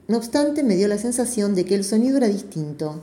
No 0.09 0.16
obstante, 0.16 0.64
me 0.64 0.75
dio 0.75 0.88
la 0.88 0.99
sensación 0.99 1.54
de 1.54 1.64
que 1.64 1.76
el 1.76 1.85
sonido 1.85 2.16
era 2.16 2.26
distinto. 2.26 3.02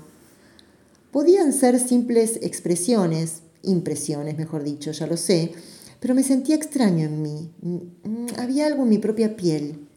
Podían 1.11 1.53
ser 1.53 1.79
simples 1.79 2.37
expresiones, 2.41 3.43
impresiones, 3.63 4.37
mejor 4.37 4.63
dicho, 4.63 4.91
ya 4.91 5.07
lo 5.07 5.15
sé, 5.15 5.53
pero 6.01 6.15
me 6.15 6.23
sentía 6.23 6.57
extraño 6.57 7.05
en 7.05 7.21
mí. 7.21 7.49
Mm, 7.61 8.39
había 8.39 8.65
algo 8.67 8.83
en 8.83 8.89
mi 8.89 8.97
propia 8.97 9.37
piel. 9.37 9.87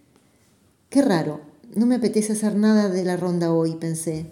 Qué 0.88 1.02
raro, 1.02 1.40
no 1.75 1.87
me 1.87 1.97
apetece 1.97 2.33
hacer 2.33 2.54
nada 2.54 2.88
de 2.88 3.04
la 3.04 3.16
ronda 3.16 3.52
hoy, 3.52 3.75
pensé. 3.76 4.26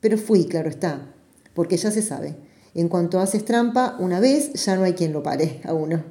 Pero 0.00 0.18
fui, 0.18 0.46
claro 0.46 0.68
está, 0.68 1.14
porque 1.54 1.76
ya 1.76 1.90
se 1.90 2.02
sabe. 2.02 2.36
En 2.74 2.88
cuanto 2.88 3.20
haces 3.20 3.44
trampa 3.44 3.96
una 3.98 4.20
vez, 4.20 4.52
ya 4.52 4.76
no 4.76 4.84
hay 4.84 4.94
quien 4.94 5.12
lo 5.12 5.22
pare 5.22 5.60
a 5.64 5.72
uno. 5.72 6.02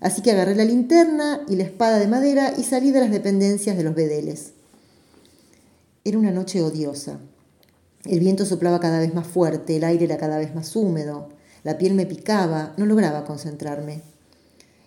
Así 0.00 0.22
que 0.22 0.32
agarré 0.32 0.54
la 0.54 0.64
linterna 0.64 1.42
y 1.48 1.56
la 1.56 1.64
espada 1.64 1.98
de 1.98 2.08
madera 2.08 2.54
y 2.56 2.64
salí 2.64 2.90
de 2.90 3.00
las 3.00 3.10
dependencias 3.10 3.76
de 3.76 3.84
los 3.84 3.94
bedeles. 3.94 4.52
Era 6.04 6.18
una 6.18 6.32
noche 6.32 6.60
odiosa. 6.62 7.20
El 8.04 8.18
viento 8.18 8.44
soplaba 8.44 8.80
cada 8.80 8.98
vez 8.98 9.14
más 9.14 9.28
fuerte, 9.28 9.76
el 9.76 9.84
aire 9.84 10.06
era 10.06 10.16
cada 10.16 10.38
vez 10.38 10.54
más 10.56 10.74
húmedo, 10.74 11.28
la 11.62 11.78
piel 11.78 11.94
me 11.94 12.06
picaba, 12.06 12.74
no 12.76 12.86
lograba 12.86 13.24
concentrarme. 13.24 14.02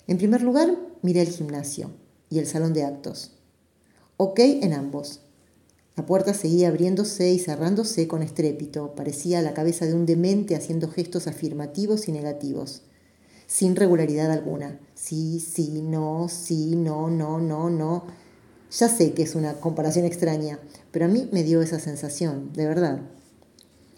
En 0.07 0.17
primer 0.17 0.41
lugar, 0.41 0.75
miré 1.01 1.21
el 1.21 1.29
gimnasio 1.29 1.91
y 2.29 2.39
el 2.39 2.47
salón 2.47 2.73
de 2.73 2.83
actos. 2.83 3.34
Ok 4.17 4.39
en 4.39 4.71
ambos. 4.71 5.19
La 5.97 6.05
puerta 6.05 6.33
seguía 6.33 6.69
abriéndose 6.69 7.33
y 7.33 7.37
cerrándose 7.37 8.07
con 8.07 8.21
estrépito, 8.21 8.95
parecía 8.95 9.41
la 9.41 9.53
cabeza 9.53 9.85
de 9.85 9.93
un 9.93 10.05
demente 10.05 10.55
haciendo 10.55 10.87
gestos 10.87 11.27
afirmativos 11.27 12.07
y 12.07 12.13
negativos, 12.13 12.83
sin 13.45 13.75
regularidad 13.75 14.31
alguna. 14.31 14.79
Sí, 14.93 15.41
sí, 15.41 15.81
no, 15.81 16.29
sí, 16.29 16.77
no, 16.77 17.09
no, 17.09 17.39
no, 17.39 17.69
no. 17.69 18.05
Ya 18.71 18.87
sé 18.87 19.11
que 19.11 19.23
es 19.23 19.35
una 19.35 19.55
comparación 19.55 20.05
extraña, 20.05 20.59
pero 20.91 21.05
a 21.05 21.09
mí 21.09 21.27
me 21.33 21.43
dio 21.43 21.61
esa 21.61 21.81
sensación, 21.81 22.53
de 22.53 22.67
verdad. 22.67 23.01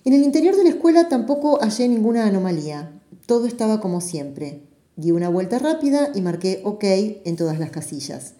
En 0.03 0.13
el 0.13 0.23
interior 0.23 0.55
de 0.55 0.63
la 0.63 0.69
escuela 0.69 1.09
tampoco 1.09 1.59
hallé 1.59 1.87
ninguna 1.87 2.25
anomalía. 2.25 2.99
Todo 3.27 3.45
estaba 3.45 3.81
como 3.81 4.01
siempre. 4.01 4.63
Di 4.95 5.11
una 5.11 5.29
vuelta 5.29 5.59
rápida 5.59 6.09
y 6.15 6.21
marqué 6.21 6.61
OK 6.63 6.83
en 6.83 7.35
todas 7.35 7.59
las 7.59 7.69
casillas. 7.69 8.36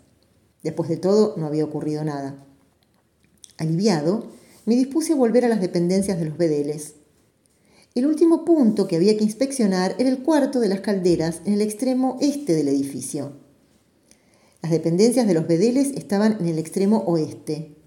Después 0.68 0.90
de 0.90 0.98
todo, 0.98 1.34
no 1.38 1.46
había 1.46 1.64
ocurrido 1.64 2.04
nada. 2.04 2.46
Aliviado, 3.58 4.28
me 4.66 4.76
dispuse 4.76 5.14
a 5.14 5.16
volver 5.16 5.46
a 5.46 5.48
las 5.48 5.62
dependencias 5.62 6.20
de 6.20 6.26
los 6.26 6.38
bedeles. 6.38 6.96
El 7.96 8.06
último 8.06 8.44
punto 8.44 8.86
que 8.86 8.98
había 8.98 9.16
que 9.16 9.24
inspeccionar 9.24 9.96
era 9.98 10.10
el 10.10 10.24
cuarto 10.24 10.60
de 10.60 10.68
las 10.68 10.82
calderas 10.82 11.40
en 11.46 11.54
el 11.54 11.62
extremo 11.62 12.18
este 12.20 12.54
del 12.54 12.68
edificio. 12.68 13.38
Las 14.62 14.74
dependencias 14.74 15.26
de 15.26 15.36
los 15.36 15.48
bedeles 15.48 15.94
estaban 15.96 16.36
en 16.42 16.48
el 16.48 16.60
extremo 16.60 16.98
oeste. 17.08 17.78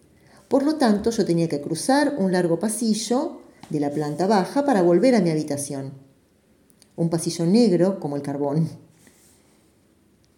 Por 0.49 0.63
lo 0.63 0.77
tanto, 0.77 1.11
yo 1.11 1.27
tenía 1.27 1.51
que 1.51 1.61
cruzar 1.61 2.15
un 2.17 2.33
largo 2.33 2.59
pasillo 2.59 3.43
de 3.69 3.79
la 3.79 3.91
planta 3.91 4.27
baja 4.27 4.65
para 4.65 4.81
volver 4.81 5.15
a 5.17 5.21
mi 5.21 5.29
habitación. 5.29 5.93
Un 6.97 7.11
pasillo 7.11 7.45
negro 7.45 8.01
como 8.01 8.17
el 8.17 8.23
carbón. 8.23 8.71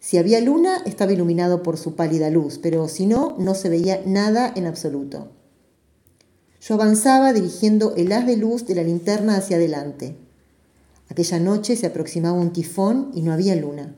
Si 0.02 0.18
había 0.18 0.40
luna, 0.40 0.82
estaba 0.84 1.12
iluminado 1.12 1.62
por 1.62 1.78
su 1.78 1.94
pálida 1.94 2.28
luz, 2.28 2.58
pero 2.60 2.88
si 2.88 3.06
no, 3.06 3.36
no 3.38 3.54
se 3.54 3.68
veía 3.68 4.02
nada 4.04 4.52
en 4.56 4.66
absoluto. 4.66 5.28
Yo 6.60 6.74
avanzaba 6.74 7.32
dirigiendo 7.32 7.94
el 7.94 8.10
haz 8.10 8.26
de 8.26 8.36
luz 8.36 8.66
de 8.66 8.74
la 8.74 8.82
linterna 8.82 9.36
hacia 9.36 9.58
adelante. 9.58 10.16
Aquella 11.08 11.38
noche 11.38 11.76
se 11.76 11.86
aproximaba 11.86 12.36
un 12.36 12.52
tifón 12.52 13.12
y 13.14 13.22
no 13.22 13.32
había 13.32 13.54
luna. 13.54 13.94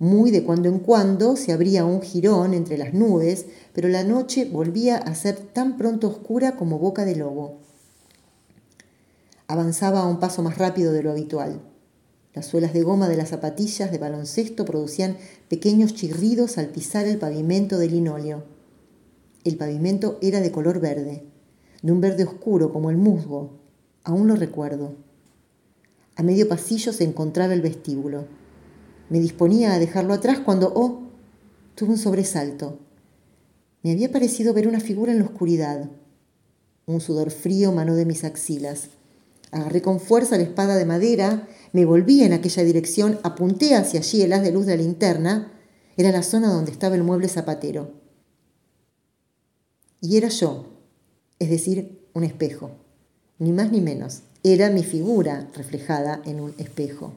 Muy 0.00 0.32
de 0.32 0.42
cuando 0.42 0.68
en 0.68 0.80
cuando 0.80 1.36
se 1.36 1.52
abría 1.52 1.84
un 1.84 2.02
jirón 2.02 2.52
entre 2.52 2.76
las 2.76 2.92
nubes, 2.92 3.46
pero 3.72 3.88
la 3.88 4.02
noche 4.02 4.44
volvía 4.44 4.96
a 4.96 5.14
ser 5.14 5.36
tan 5.36 5.76
pronto 5.76 6.08
oscura 6.08 6.56
como 6.56 6.80
boca 6.80 7.04
de 7.04 7.14
lobo. 7.14 7.60
Avanzaba 9.46 10.00
a 10.00 10.08
un 10.08 10.18
paso 10.18 10.42
más 10.42 10.58
rápido 10.58 10.92
de 10.92 11.04
lo 11.04 11.12
habitual. 11.12 11.60
Las 12.32 12.46
suelas 12.46 12.72
de 12.72 12.82
goma 12.82 13.08
de 13.08 13.16
las 13.16 13.30
zapatillas 13.30 13.90
de 13.90 13.98
baloncesto 13.98 14.64
producían 14.64 15.16
pequeños 15.48 15.94
chirridos 15.94 16.58
al 16.58 16.68
pisar 16.68 17.06
el 17.06 17.18
pavimento 17.18 17.76
de 17.78 17.88
linóleo. 17.88 18.44
El 19.42 19.56
pavimento 19.56 20.18
era 20.22 20.40
de 20.40 20.52
color 20.52 20.80
verde, 20.80 21.24
de 21.82 21.92
un 21.92 22.00
verde 22.00 22.24
oscuro 22.24 22.72
como 22.72 22.90
el 22.90 22.96
musgo. 22.96 23.58
Aún 24.04 24.28
lo 24.28 24.36
recuerdo. 24.36 24.94
A 26.14 26.22
medio 26.22 26.48
pasillo 26.48 26.92
se 26.92 27.04
encontraba 27.04 27.52
el 27.52 27.62
vestíbulo. 27.62 28.26
Me 29.08 29.18
disponía 29.18 29.74
a 29.74 29.78
dejarlo 29.78 30.14
atrás 30.14 30.38
cuando, 30.38 30.72
oh, 30.74 31.00
tuve 31.74 31.90
un 31.90 31.98
sobresalto. 31.98 32.78
Me 33.82 33.90
había 33.90 34.12
parecido 34.12 34.54
ver 34.54 34.68
una 34.68 34.78
figura 34.80 35.10
en 35.12 35.18
la 35.18 35.24
oscuridad. 35.24 35.90
Un 36.86 37.00
sudor 37.00 37.30
frío 37.30 37.72
manó 37.72 37.94
de 37.94 38.04
mis 38.04 38.22
axilas. 38.22 38.90
Agarré 39.52 39.82
con 39.82 40.00
fuerza 40.00 40.36
la 40.36 40.44
espada 40.44 40.76
de 40.76 40.84
madera, 40.84 41.48
me 41.72 41.84
volví 41.84 42.22
en 42.22 42.32
aquella 42.32 42.62
dirección, 42.62 43.18
apunté 43.22 43.74
hacia 43.74 44.00
allí 44.00 44.22
el 44.22 44.32
haz 44.32 44.42
de 44.42 44.52
luz 44.52 44.66
de 44.66 44.76
la 44.76 44.82
linterna. 44.82 45.52
Era 45.96 46.12
la 46.12 46.22
zona 46.22 46.52
donde 46.52 46.72
estaba 46.72 46.94
el 46.94 47.02
mueble 47.02 47.28
zapatero. 47.28 47.92
Y 50.00 50.16
era 50.16 50.28
yo, 50.28 50.66
es 51.38 51.50
decir, 51.50 52.08
un 52.14 52.24
espejo. 52.24 52.70
Ni 53.38 53.52
más 53.52 53.70
ni 53.72 53.80
menos. 53.80 54.22
Era 54.42 54.70
mi 54.70 54.82
figura 54.82 55.48
reflejada 55.54 56.22
en 56.24 56.40
un 56.40 56.54
espejo. 56.58 57.12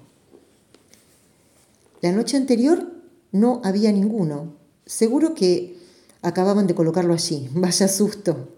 La 2.01 2.11
noche 2.11 2.35
anterior 2.35 2.91
no 3.31 3.61
había 3.63 3.91
ninguno. 3.91 4.55
Seguro 4.85 5.33
que 5.33 5.77
acababan 6.21 6.67
de 6.67 6.75
colocarlo 6.75 7.13
allí. 7.13 7.49
Vaya 7.53 7.87
susto. 7.87 8.49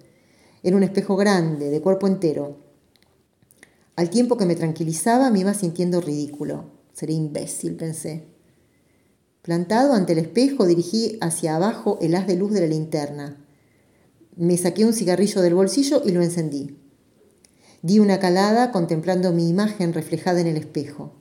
Era 0.63 0.77
un 0.77 0.83
espejo 0.83 1.15
grande, 1.15 1.69
de 1.69 1.81
cuerpo 1.81 2.07
entero, 2.07 2.57
al 3.95 4.09
tiempo 4.09 4.37
que 4.37 4.45
me 4.45 4.55
tranquilizaba 4.55 5.29
me 5.31 5.39
iba 5.39 5.53
sintiendo 5.53 6.01
ridículo. 6.01 6.71
Seré 6.93 7.13
imbécil, 7.13 7.75
pensé. 7.75 8.27
Plantado 9.41 9.93
ante 9.93 10.13
el 10.13 10.19
espejo 10.19 10.65
dirigí 10.65 11.17
hacia 11.21 11.55
abajo 11.55 11.97
el 12.01 12.15
haz 12.15 12.27
de 12.27 12.35
luz 12.35 12.51
de 12.51 12.61
la 12.61 12.67
linterna. 12.67 13.45
Me 14.35 14.57
saqué 14.57 14.85
un 14.85 14.93
cigarrillo 14.93 15.41
del 15.41 15.53
bolsillo 15.53 16.01
y 16.03 16.11
lo 16.11 16.21
encendí. 16.21 16.77
Di 17.81 17.99
una 17.99 18.19
calada 18.19 18.71
contemplando 18.71 19.31
mi 19.31 19.47
imagen 19.47 19.93
reflejada 19.93 20.41
en 20.41 20.47
el 20.47 20.57
espejo. 20.57 21.13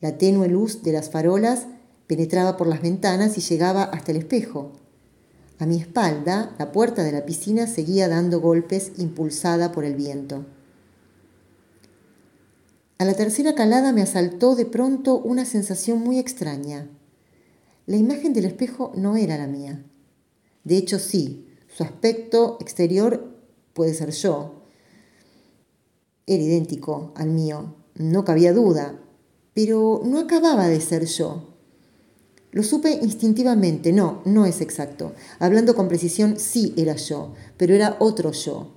La 0.00 0.16
tenue 0.16 0.48
luz 0.48 0.82
de 0.82 0.92
las 0.92 1.10
farolas 1.10 1.66
penetraba 2.06 2.56
por 2.56 2.66
las 2.66 2.82
ventanas 2.82 3.36
y 3.36 3.40
llegaba 3.40 3.84
hasta 3.84 4.10
el 4.10 4.18
espejo. 4.18 4.72
A 5.58 5.66
mi 5.66 5.76
espalda, 5.78 6.54
la 6.58 6.72
puerta 6.72 7.04
de 7.04 7.12
la 7.12 7.26
piscina 7.26 7.66
seguía 7.66 8.08
dando 8.08 8.40
golpes 8.40 8.92
impulsada 8.96 9.70
por 9.70 9.84
el 9.84 9.94
viento. 9.94 10.46
A 13.00 13.04
la 13.04 13.14
tercera 13.14 13.54
calada 13.54 13.92
me 13.92 14.02
asaltó 14.02 14.56
de 14.56 14.66
pronto 14.66 15.18
una 15.18 15.44
sensación 15.44 16.00
muy 16.00 16.18
extraña. 16.18 16.90
La 17.86 17.96
imagen 17.96 18.32
del 18.32 18.44
espejo 18.44 18.90
no 18.96 19.16
era 19.16 19.38
la 19.38 19.46
mía. 19.46 19.84
De 20.64 20.76
hecho, 20.76 20.98
sí, 20.98 21.46
su 21.68 21.84
aspecto 21.84 22.58
exterior 22.60 23.36
puede 23.72 23.94
ser 23.94 24.10
yo. 24.10 24.64
Era 26.26 26.42
idéntico 26.42 27.12
al 27.14 27.30
mío, 27.30 27.76
no 27.94 28.24
cabía 28.24 28.52
duda, 28.52 29.00
pero 29.54 30.02
no 30.04 30.18
acababa 30.18 30.66
de 30.66 30.80
ser 30.80 31.04
yo. 31.04 31.54
Lo 32.50 32.64
supe 32.64 32.90
instintivamente, 32.90 33.92
no, 33.92 34.22
no 34.24 34.44
es 34.44 34.60
exacto. 34.60 35.12
Hablando 35.38 35.76
con 35.76 35.86
precisión, 35.86 36.36
sí 36.40 36.74
era 36.76 36.96
yo, 36.96 37.32
pero 37.56 37.74
era 37.74 37.96
otro 38.00 38.32
yo. 38.32 38.74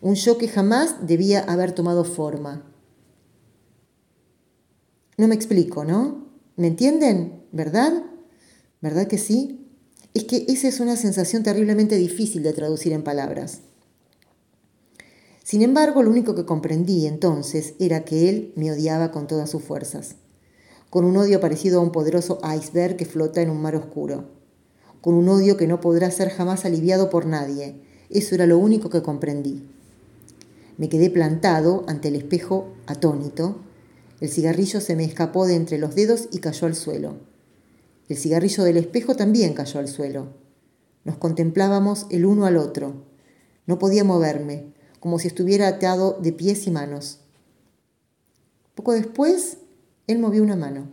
Un 0.00 0.16
yo 0.16 0.38
que 0.38 0.48
jamás 0.48 1.06
debía 1.06 1.40
haber 1.40 1.70
tomado 1.70 2.02
forma. 2.02 2.69
No 5.20 5.28
me 5.28 5.34
explico, 5.34 5.84
¿no? 5.84 6.24
¿Me 6.56 6.66
entienden? 6.66 7.42
¿Verdad? 7.52 8.04
¿Verdad 8.80 9.06
que 9.06 9.18
sí? 9.18 9.68
Es 10.14 10.24
que 10.24 10.46
esa 10.48 10.66
es 10.66 10.80
una 10.80 10.96
sensación 10.96 11.42
terriblemente 11.42 11.96
difícil 11.96 12.42
de 12.42 12.54
traducir 12.54 12.94
en 12.94 13.02
palabras. 13.02 13.58
Sin 15.44 15.60
embargo, 15.60 16.02
lo 16.02 16.08
único 16.08 16.34
que 16.34 16.46
comprendí 16.46 17.06
entonces 17.06 17.74
era 17.78 18.02
que 18.06 18.30
él 18.30 18.54
me 18.56 18.72
odiaba 18.72 19.10
con 19.10 19.26
todas 19.26 19.50
sus 19.50 19.62
fuerzas, 19.62 20.14
con 20.88 21.04
un 21.04 21.18
odio 21.18 21.38
parecido 21.38 21.80
a 21.80 21.82
un 21.82 21.92
poderoso 21.92 22.38
iceberg 22.56 22.96
que 22.96 23.04
flota 23.04 23.42
en 23.42 23.50
un 23.50 23.60
mar 23.60 23.76
oscuro, 23.76 24.24
con 25.02 25.12
un 25.12 25.28
odio 25.28 25.58
que 25.58 25.66
no 25.66 25.82
podrá 25.82 26.10
ser 26.10 26.30
jamás 26.30 26.64
aliviado 26.64 27.10
por 27.10 27.26
nadie. 27.26 27.82
Eso 28.08 28.34
era 28.34 28.46
lo 28.46 28.56
único 28.56 28.88
que 28.88 29.02
comprendí. 29.02 29.68
Me 30.78 30.88
quedé 30.88 31.10
plantado 31.10 31.84
ante 31.88 32.08
el 32.08 32.16
espejo 32.16 32.68
atónito, 32.86 33.60
el 34.20 34.28
cigarrillo 34.28 34.80
se 34.80 34.96
me 34.96 35.04
escapó 35.04 35.46
de 35.46 35.54
entre 35.54 35.78
los 35.78 35.94
dedos 35.94 36.28
y 36.30 36.38
cayó 36.38 36.66
al 36.66 36.74
suelo. 36.74 37.16
El 38.08 38.18
cigarrillo 38.18 38.64
del 38.64 38.76
espejo 38.76 39.16
también 39.16 39.54
cayó 39.54 39.80
al 39.80 39.88
suelo. 39.88 40.34
Nos 41.04 41.16
contemplábamos 41.16 42.06
el 42.10 42.26
uno 42.26 42.44
al 42.44 42.58
otro. 42.58 43.06
No 43.66 43.78
podía 43.78 44.04
moverme, 44.04 44.74
como 45.00 45.18
si 45.18 45.28
estuviera 45.28 45.68
atado 45.68 46.18
de 46.20 46.32
pies 46.32 46.66
y 46.66 46.70
manos. 46.70 47.20
Poco 48.74 48.92
después, 48.92 49.58
él 50.06 50.18
movió 50.18 50.42
una 50.42 50.56
mano. 50.56 50.90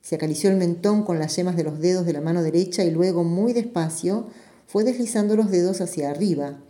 Se 0.00 0.14
acarició 0.14 0.50
el 0.50 0.56
mentón 0.56 1.02
con 1.02 1.18
las 1.18 1.36
yemas 1.36 1.56
de 1.56 1.64
los 1.64 1.78
dedos 1.78 2.06
de 2.06 2.14
la 2.14 2.22
mano 2.22 2.42
derecha 2.42 2.84
y 2.84 2.90
luego, 2.90 3.22
muy 3.22 3.52
despacio, 3.52 4.28
fue 4.66 4.84
deslizando 4.84 5.36
los 5.36 5.50
dedos 5.50 5.80
hacia 5.80 6.10
arriba, 6.10 6.62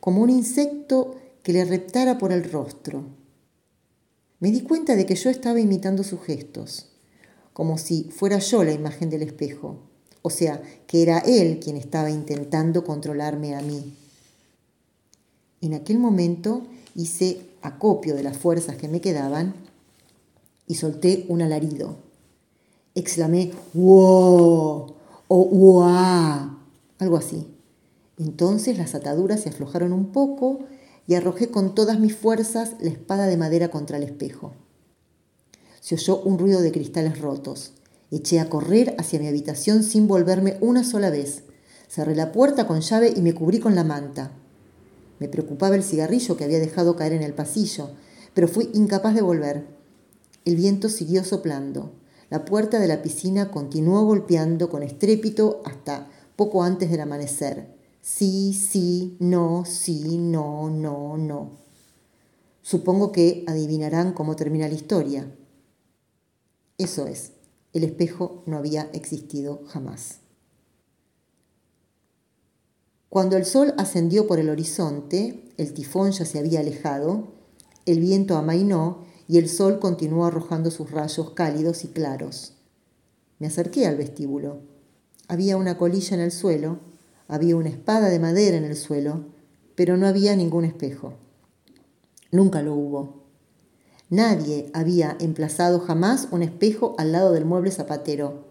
como 0.00 0.22
un 0.22 0.30
insecto 0.30 1.16
que 1.42 1.52
le 1.52 1.64
reptara 1.64 2.16
por 2.16 2.32
el 2.32 2.50
rostro. 2.50 3.04
Me 4.42 4.50
di 4.50 4.62
cuenta 4.62 4.96
de 4.96 5.06
que 5.06 5.14
yo 5.14 5.30
estaba 5.30 5.60
imitando 5.60 6.02
sus 6.02 6.20
gestos, 6.20 6.86
como 7.52 7.78
si 7.78 8.10
fuera 8.10 8.40
yo 8.40 8.64
la 8.64 8.72
imagen 8.72 9.08
del 9.08 9.22
espejo, 9.22 9.78
o 10.20 10.30
sea, 10.30 10.60
que 10.88 11.00
era 11.00 11.20
él 11.20 11.60
quien 11.60 11.76
estaba 11.76 12.10
intentando 12.10 12.82
controlarme 12.82 13.54
a 13.54 13.62
mí. 13.62 13.94
En 15.60 15.74
aquel 15.74 16.00
momento 16.00 16.64
hice 16.96 17.40
acopio 17.62 18.16
de 18.16 18.24
las 18.24 18.36
fuerzas 18.36 18.74
que 18.74 18.88
me 18.88 19.00
quedaban 19.00 19.54
y 20.66 20.74
solté 20.74 21.24
un 21.28 21.40
alarido. 21.42 21.98
Exclamé 22.96 23.52
¡Wow! 23.74 24.96
o 25.28 25.44
¡Wow! 25.44 26.58
algo 26.98 27.16
así. 27.16 27.46
Entonces 28.18 28.76
las 28.76 28.96
ataduras 28.96 29.40
se 29.40 29.50
aflojaron 29.50 29.92
un 29.92 30.06
poco 30.06 30.64
y 31.06 31.14
arrojé 31.14 31.50
con 31.50 31.74
todas 31.74 31.98
mis 31.98 32.14
fuerzas 32.14 32.72
la 32.80 32.90
espada 32.90 33.26
de 33.26 33.36
madera 33.36 33.70
contra 33.70 33.96
el 33.96 34.02
espejo. 34.02 34.52
Se 35.80 35.96
oyó 35.96 36.20
un 36.22 36.38
ruido 36.38 36.60
de 36.60 36.72
cristales 36.72 37.20
rotos. 37.20 37.72
Eché 38.10 38.40
a 38.40 38.48
correr 38.48 38.94
hacia 38.98 39.18
mi 39.18 39.26
habitación 39.26 39.82
sin 39.82 40.06
volverme 40.06 40.58
una 40.60 40.84
sola 40.84 41.10
vez. 41.10 41.44
Cerré 41.88 42.14
la 42.14 42.30
puerta 42.30 42.66
con 42.66 42.80
llave 42.80 43.12
y 43.16 43.20
me 43.22 43.34
cubrí 43.34 43.58
con 43.58 43.74
la 43.74 43.84
manta. 43.84 44.32
Me 45.18 45.28
preocupaba 45.28 45.74
el 45.74 45.82
cigarrillo 45.82 46.36
que 46.36 46.44
había 46.44 46.60
dejado 46.60 46.94
caer 46.94 47.14
en 47.14 47.22
el 47.22 47.34
pasillo, 47.34 47.90
pero 48.34 48.48
fui 48.48 48.70
incapaz 48.74 49.14
de 49.14 49.22
volver. 49.22 49.66
El 50.44 50.56
viento 50.56 50.88
siguió 50.88 51.24
soplando. 51.24 51.92
La 52.30 52.44
puerta 52.44 52.78
de 52.78 52.88
la 52.88 53.02
piscina 53.02 53.50
continuó 53.50 54.04
golpeando 54.04 54.68
con 54.68 54.82
estrépito 54.82 55.60
hasta 55.64 56.08
poco 56.36 56.62
antes 56.62 56.90
del 56.90 57.00
amanecer. 57.00 57.81
Sí, 58.02 58.52
sí, 58.52 59.16
no, 59.20 59.64
sí, 59.64 60.18
no, 60.18 60.68
no, 60.68 61.16
no. 61.16 61.52
Supongo 62.60 63.12
que 63.12 63.44
adivinarán 63.46 64.12
cómo 64.12 64.34
termina 64.34 64.66
la 64.66 64.74
historia. 64.74 65.32
Eso 66.78 67.06
es, 67.06 67.30
el 67.72 67.84
espejo 67.84 68.42
no 68.46 68.56
había 68.56 68.90
existido 68.92 69.62
jamás. 69.68 70.18
Cuando 73.08 73.36
el 73.36 73.44
sol 73.44 73.72
ascendió 73.78 74.26
por 74.26 74.40
el 74.40 74.50
horizonte, 74.50 75.52
el 75.56 75.72
tifón 75.72 76.10
ya 76.10 76.24
se 76.24 76.40
había 76.40 76.58
alejado, 76.58 77.28
el 77.86 78.00
viento 78.00 78.36
amainó 78.36 79.04
y 79.28 79.38
el 79.38 79.48
sol 79.48 79.78
continuó 79.78 80.26
arrojando 80.26 80.72
sus 80.72 80.90
rayos 80.90 81.30
cálidos 81.30 81.84
y 81.84 81.88
claros. 81.88 82.54
Me 83.38 83.46
acerqué 83.46 83.86
al 83.86 83.96
vestíbulo. 83.96 84.58
Había 85.28 85.56
una 85.56 85.78
colilla 85.78 86.16
en 86.16 86.22
el 86.22 86.32
suelo, 86.32 86.91
había 87.28 87.56
una 87.56 87.68
espada 87.68 88.08
de 88.08 88.18
madera 88.18 88.56
en 88.56 88.64
el 88.64 88.76
suelo, 88.76 89.26
pero 89.74 89.96
no 89.96 90.06
había 90.06 90.36
ningún 90.36 90.64
espejo. 90.64 91.14
Nunca 92.30 92.62
lo 92.62 92.74
hubo. 92.74 93.22
Nadie 94.08 94.70
había 94.74 95.16
emplazado 95.20 95.80
jamás 95.80 96.28
un 96.30 96.42
espejo 96.42 96.94
al 96.98 97.12
lado 97.12 97.32
del 97.32 97.44
mueble 97.44 97.70
zapatero. 97.70 98.44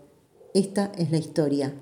Esta 0.53 0.91
es 0.97 1.11
la 1.11 1.17
historia. 1.17 1.73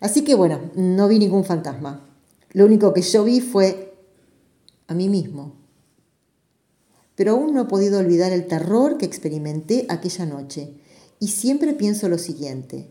Así 0.00 0.24
que 0.24 0.34
bueno, 0.34 0.60
no 0.74 1.08
vi 1.08 1.18
ningún 1.18 1.44
fantasma. 1.44 2.06
Lo 2.52 2.66
único 2.66 2.92
que 2.92 3.02
yo 3.02 3.24
vi 3.24 3.40
fue 3.40 3.94
a 4.86 4.94
mí 4.94 5.08
mismo. 5.08 5.54
Pero 7.14 7.32
aún 7.32 7.54
no 7.54 7.62
he 7.62 7.66
podido 7.66 7.98
olvidar 7.98 8.32
el 8.32 8.46
terror 8.46 8.98
que 8.98 9.06
experimenté 9.06 9.86
aquella 9.88 10.26
noche. 10.26 10.74
Y 11.20 11.28
siempre 11.28 11.72
pienso 11.72 12.08
lo 12.08 12.18
siguiente. 12.18 12.88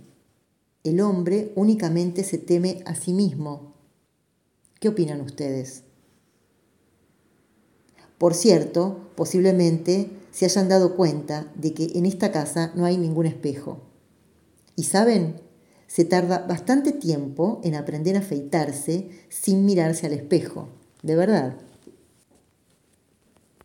El 0.84 1.00
hombre 1.00 1.54
únicamente 1.56 2.26
se 2.26 2.38
teme 2.38 2.84
a 2.86 2.94
sí 2.96 3.14
mismo. 3.14 3.74
¿Qué 4.82 4.90
opinan 4.90 5.22
ustedes? 5.22 5.84
Por 8.18 8.34
cierto, 8.34 9.10
posiblemente 9.16 10.10
se 10.32 10.44
hayan 10.44 10.68
dado 10.68 10.98
cuenta 10.98 11.52
de 11.56 11.74
que 11.74 11.92
en 11.96 12.06
esta 12.06 12.34
casa 12.34 12.74
no 12.76 12.84
hay 12.84 12.98
ningún 12.98 13.26
espejo. 13.26 13.80
Y 14.76 14.84
saben, 14.84 15.42
se 15.88 16.04
tarda 16.04 16.40
bastante 16.48 16.92
tiempo 16.92 17.62
en 17.64 17.76
aprender 17.76 18.18
a 18.18 18.20
afeitarse 18.20 19.10
sin 19.30 19.64
mirarse 19.66 20.08
al 20.08 20.14
espejo, 20.14 20.68
de 21.02 21.16
verdad. 21.16 21.58